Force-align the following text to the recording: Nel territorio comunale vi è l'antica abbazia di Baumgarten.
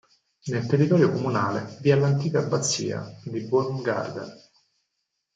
Nel 0.45 0.65
territorio 0.65 1.11
comunale 1.11 1.77
vi 1.81 1.91
è 1.91 1.95
l'antica 1.95 2.39
abbazia 2.39 3.05
di 3.23 3.39
Baumgarten. 3.41 4.33